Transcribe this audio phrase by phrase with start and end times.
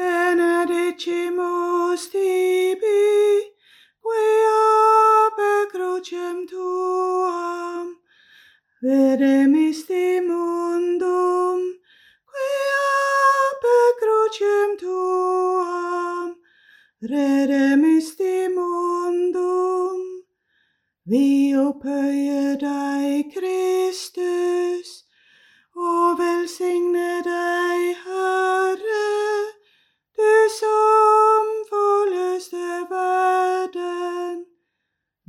[0.00, 3.04] benedicimus tibi,
[4.00, 4.64] quia
[5.36, 7.86] per crucem tuam,
[8.82, 10.19] vedemisti mundum,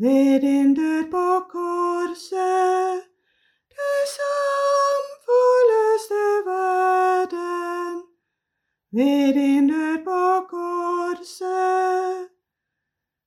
[0.02, 3.04] Vedindur på korset,
[3.74, 7.94] det samfulleste verden.
[8.92, 12.30] Vedindur på korset,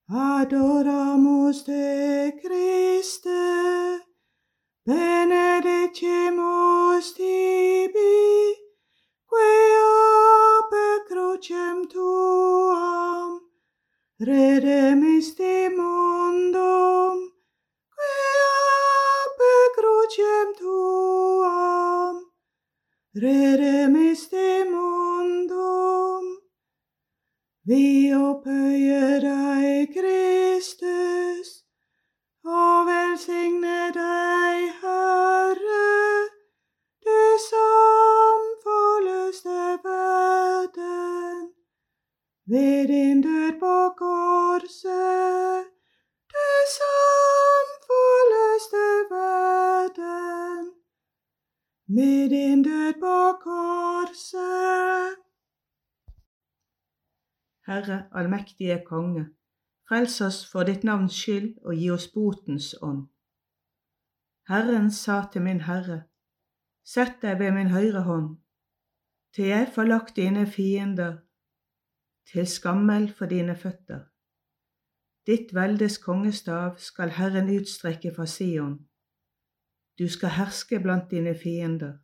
[0.08, 3.44] adoramus te Christe,
[4.86, 8.54] benedicimus tibi,
[9.30, 9.66] quae
[10.58, 13.30] ape crucem tuam,
[14.20, 16.03] redemistimo
[23.14, 26.24] redemisti mundum.
[27.64, 31.52] Vi opphøyer deg, Kristus,
[32.44, 35.86] og velsigne deg, Herre,
[37.06, 41.50] du som forløste verden
[42.50, 45.70] ved din død på korset,
[46.34, 47.13] du som
[53.04, 55.18] på korset.
[57.68, 59.24] Herre allmektige Konge,
[59.88, 63.02] frels oss for ditt navns skyld og gi oss botens ånd.
[64.48, 65.98] Herren sa til min Herre,
[66.94, 68.30] sett deg ved min høyre hånd,
[69.36, 71.18] til jeg får lagt dine fiender
[72.32, 74.06] til skammel for dine føtter.
[75.28, 78.78] Ditt veldes kongestav skal Herren utstrekke fra Sion.
[79.98, 82.03] Du skal herske blant dine fiender.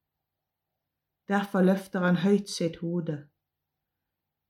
[1.31, 3.13] Derfor løfter han høyt sitt hode.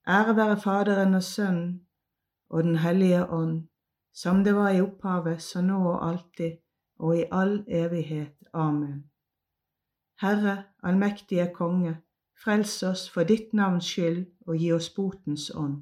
[0.08, 1.88] Ære være Faderen og Sønnen
[2.50, 3.68] og Den hellige ånd,
[4.14, 6.58] som det var i opphavet, så nå og alltid,
[7.00, 8.34] og i all evighet.
[8.54, 9.12] Amen.
[10.22, 11.96] Herre, allmektige Konge,
[12.44, 15.78] frels oss for ditt navns skyld og gi oss botens ånd.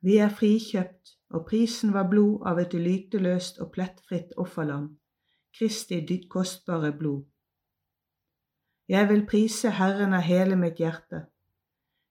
[0.00, 4.96] Vi er frikjøpt, og prisen var blod av et lyteløst og plettfritt offerlam,
[5.56, 7.29] Kristi kostbare blod.
[8.90, 11.20] Jeg vil prise Herren av hele mitt hjerte,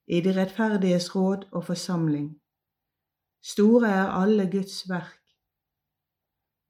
[0.07, 2.27] i de rettferdiges råd og forsamling.
[3.43, 5.33] Store er alle Guds verk,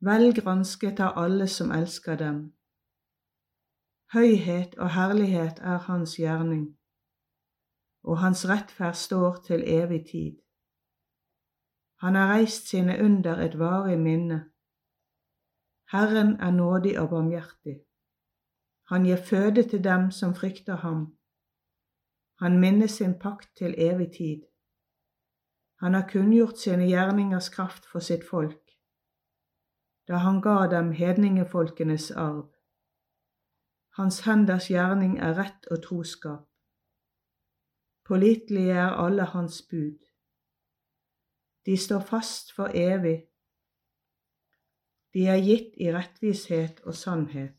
[0.08, 2.40] vel gransket av alle som elsker dem.
[4.16, 6.64] Høyhet og herlighet er hans gjerning,
[8.02, 10.40] og hans rettferd står til evig tid.
[12.02, 14.40] Han har reist sine under et varig minne.
[15.94, 17.78] Herren er nådig og barmhjertig.
[18.89, 21.01] Han gir føde til dem som frykter ham.
[22.39, 24.41] Han minner sin pakt til evig tid.
[25.80, 28.71] Han har kunngjort sine gjerningers kraft for sitt folk,
[30.07, 32.50] da han ga dem hedningefolkenes arv.
[34.00, 36.47] Hans henders gjerning er rett og troskap.
[38.06, 40.00] Pålitelige er alle hans bud.
[41.65, 43.19] De står fast for evig.
[45.13, 47.59] De er gitt i rettvishet og sannhet.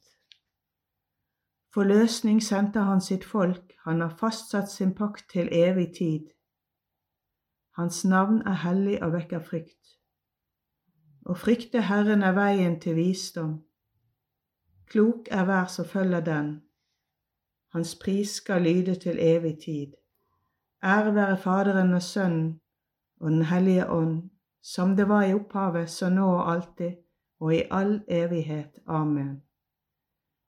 [1.75, 6.31] For løsning sendte han sitt folk, han har fastsatt sin pakt til evig tid.
[7.79, 9.95] Hans navn er hellig og vekker frykt.
[11.27, 13.53] Å frykte Herren er veien til visdom.
[14.91, 16.49] Klok er hver som følger den.
[17.71, 19.93] Hans pris skal lyde til evig tid.
[20.83, 22.61] Ære være Faderen og Sønnen
[23.21, 24.31] og Den hellige ånd,
[24.63, 26.97] som det var i opphavet, så nå og alltid,
[27.41, 28.81] og i all evighet.
[28.87, 29.43] Amen.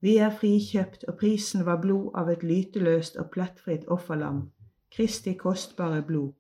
[0.03, 4.49] Vi er frikjøpt, og prisen var blod av et lyteløst og plettfritt offerlam,
[4.91, 6.33] Kristi kostbare blod.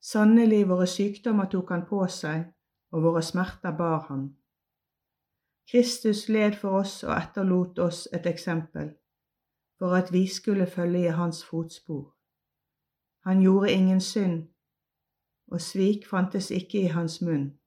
[0.00, 2.46] Sannelig, våre sykdommer tok han på seg,
[2.94, 4.22] og våre smerter bar han.
[5.70, 8.94] Kristus led for oss og etterlot oss et eksempel,
[9.78, 12.14] for at vi skulle følge i hans fotspor.
[13.26, 14.48] Han gjorde ingen synd,
[15.50, 17.59] og svik fantes ikke i hans munn.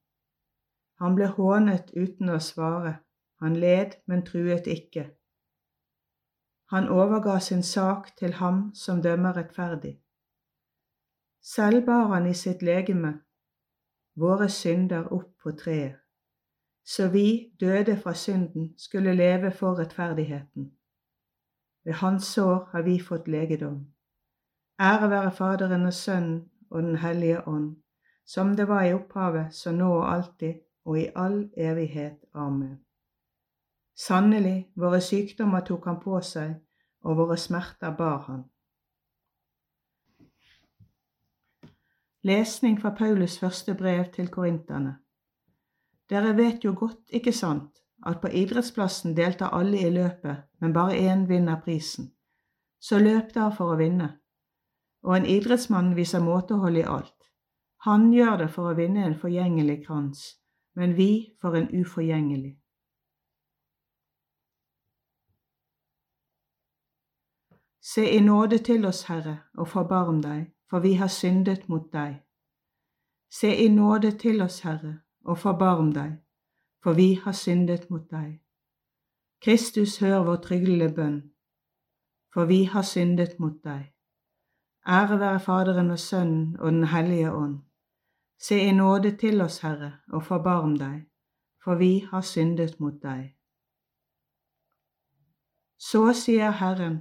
[1.04, 2.94] Han ble hånet uten å svare,
[3.44, 5.10] han led, men truet ikke.
[6.72, 9.98] Han overga sin sak til ham som dømmer rettferdig.
[11.44, 13.12] Selv bar han i sitt legeme
[14.16, 16.00] våre synder opp på treet,
[16.88, 20.72] så vi, døde fra synden, skulle leve for rettferdigheten.
[21.84, 23.80] Ved hans sår har vi fått legedom.
[24.80, 27.74] Ære være Faderen og Sønnen og Den hellige ånd,
[28.26, 32.26] som det var i opphavet, så nå og alltid, og i all evighet.
[32.34, 32.80] Amen.
[33.96, 36.56] Sannelig, våre sykdommer tok han på seg,
[37.04, 38.44] og våre smerter bar han.
[42.24, 44.96] Lesning fra Paulus første brev til korinterne.
[46.10, 50.96] Dere vet jo godt, ikke sant, at på idrettsplassen deltar alle i løpet, men bare
[50.96, 52.12] én vinner prisen.
[52.80, 54.10] Så løp da for å vinne.
[55.04, 57.30] Og en idrettsmann viser måtehold i alt.
[57.84, 60.24] Han gjør det for å vinne en forgjengelig krans,
[60.76, 62.60] men vi for en uforgjengelig.
[67.82, 72.22] Se i nåde til oss, Herre, og forbarm deg, for vi har syndet mot deg.
[73.32, 76.14] Se i nåde til oss, Herre, og forbarm deg,
[76.84, 78.40] for vi har syndet mot deg.
[79.42, 81.20] Kristus, hør vår tryglende bønn,
[82.34, 83.92] for vi har syndet mot deg.
[84.88, 87.60] Ære være Faderen og Sønnen og Den hellige ånd
[88.44, 91.06] Se i nåde til oss, Herre, og forbarm deg,
[91.64, 93.30] for vi har syndet mot deg.
[95.80, 96.98] Så sier Herren,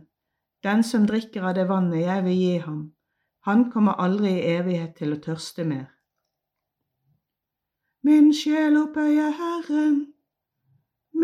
[0.62, 2.84] den som drikker av det vannet jeg vil gi ham,
[3.42, 5.88] han kommer aldri i evighet til å tørste mer.
[8.06, 9.98] Min sjel opphøyer Herren,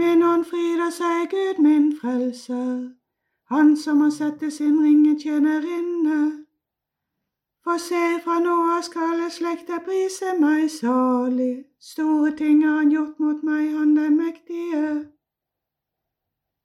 [0.00, 2.90] min ånd fryder seg Gud min frelser,
[3.54, 6.47] han som har sett sin ringe tjenerinne
[7.68, 11.66] for se, fra nå av skal slekta prise meg salig.
[11.84, 14.92] Store ting har han gjort mot meg, han den mektige.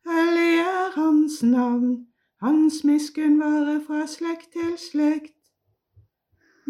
[0.07, 1.91] Hellig er hans navn,
[2.45, 5.35] hans miskunn varer fra slekt til slekt.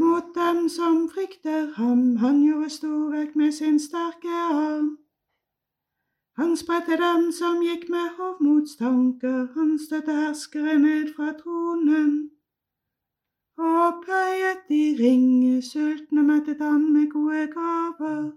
[0.02, 4.98] Mot dem som frykter ham, han gjorde storverk med sin sterke arm.
[6.42, 12.34] Han spredte dem som gikk med hovmodstanker, han støtte herskere ned fra tronen
[13.58, 18.32] og pløyet de ringe, sultne møttet han med gode gaver.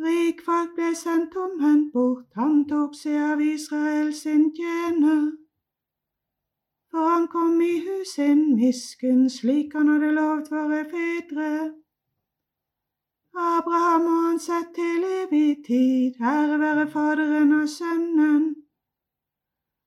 [0.00, 5.26] Rikfolk ble sendt tomhendt bort, han tok seg av Israel sin tjener.
[6.90, 11.50] For han kom i hus sin miskunn, slik han hadde lovt våre fedre.
[13.36, 18.48] Abraham og han sett til evig tid, ære være Faderen og Sønnen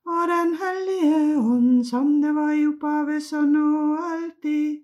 [0.05, 4.83] og Den hellige ånd, som det var i opphavet, så nå og alltid,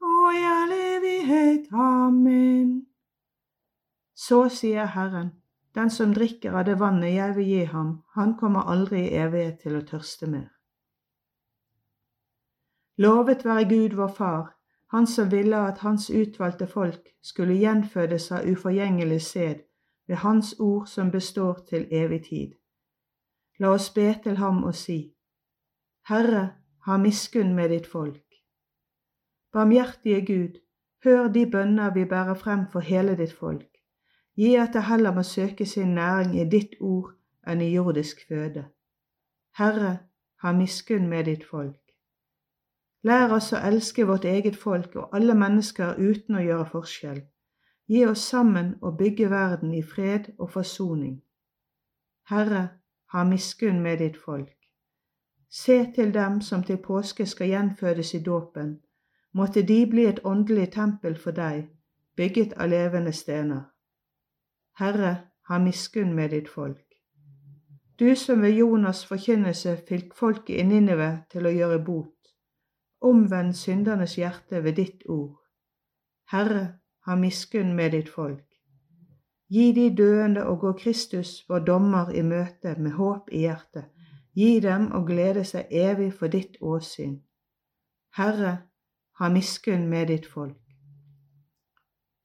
[0.00, 1.68] og i all evighet.
[1.72, 2.86] Amen.
[4.14, 5.30] Så sier Herren,
[5.74, 9.60] den som drikker av det vannet jeg vil gi ham, han kommer aldri i evighet
[9.62, 10.50] til å tørste mer.
[12.96, 14.54] Lovet være Gud vår Far,
[14.94, 19.64] Han som ville at Hans utvalgte folk skulle gjenfødes av uforgjengelig sæd
[20.06, 22.52] ved Hans ord som består til evig tid.
[23.60, 25.14] La oss be til ham og si,
[26.08, 26.44] Herre,
[26.86, 28.34] ha miskunn med ditt folk.
[29.52, 30.58] Barmhjertige Gud,
[31.04, 33.70] hør de bønner vi bærer frem for hele ditt folk.
[34.36, 37.14] Gi at det heller må søke sin næring i ditt ord
[37.46, 38.64] enn i jordisk føde.
[39.58, 39.98] Herre,
[40.42, 41.80] ha miskunn med ditt folk.
[43.04, 47.20] Lær oss å elske vårt eget folk og alle mennesker uten å gjøre forskjell.
[47.88, 51.18] Gi oss sammen å bygge verden i fred og forsoning.
[52.32, 52.64] Herre,
[53.14, 54.56] ha miskunn med ditt folk.
[55.50, 58.80] Se til dem som til påske skal gjenfødes i dåpen,
[59.32, 61.68] måtte de bli et åndelig tempel for deg,
[62.16, 63.60] bygget av levende stener.
[64.78, 65.12] Herre,
[65.48, 66.82] ha miskunn med ditt folk.
[67.98, 72.34] Du som ved Jonas' forkynnelse fikk folket i Ninive til å gjøre bot,
[73.00, 75.38] omvend syndernes hjerte ved ditt ord.
[76.34, 76.66] Herre,
[77.06, 78.53] ha miskunn med ditt folk.
[79.52, 83.90] Gi de døende å gå Kristus, vår dommer, i møte med håp i hjertet.
[84.34, 87.20] Gi dem å glede seg evig for ditt åsyn.
[88.16, 88.54] Herre,
[89.20, 90.58] ha miskunn med ditt folk.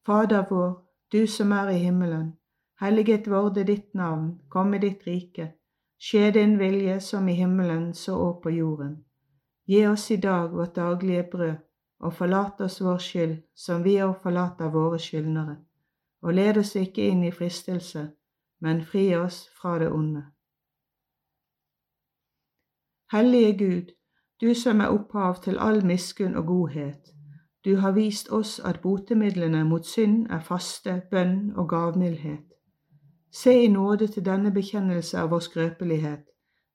[0.05, 0.73] Fader vår,
[1.11, 2.33] du som er i himmelen.
[2.81, 5.51] Helliget vorde ditt navn, komme ditt rike.
[5.99, 8.95] Skje din vilje som i himmelen, så òg på jorden.
[9.67, 11.57] Gi oss i dag vårt daglige brød,
[11.99, 15.57] og forlat oss vår skyld, som vi òg forlater våre skyldnere.
[16.21, 18.09] Og led oss ikke inn i fristelse,
[18.61, 20.23] men fri oss fra det onde.
[23.11, 23.95] Hellige Gud,
[24.41, 27.13] du som er opphav til all miskunn og godhet,
[27.65, 32.45] du har vist oss at botemidlene mot synd er faste, bønn og gavmildhet.
[33.31, 36.23] Se i nåde til denne bekjennelse av vår skrøpelighet,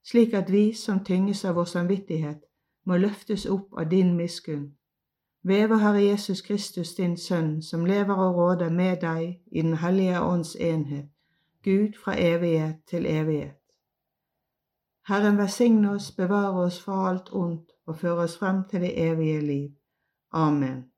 [0.04, 2.40] slik at vi som tynges av vår samvittighet,
[2.86, 4.74] må løftes opp av din miskunn.
[5.46, 9.76] Ved vår Herre Jesus Kristus, din Sønn, som lever og råder med deg i Den
[9.76, 11.08] hellige ånds enhet,
[11.64, 13.60] Gud fra evighet til evighet.
[15.08, 19.40] Herren velsigne oss, bevare oss fra alt ondt og føre oss frem til det evige
[19.40, 19.70] liv.
[20.32, 20.93] Amen.